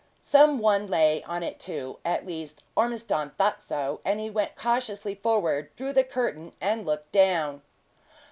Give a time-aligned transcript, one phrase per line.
[0.23, 5.13] Some one lay on it, too at least, Ormiston thought so; and he went cautiously
[5.13, 7.61] forward, drew the curtain, and looked down.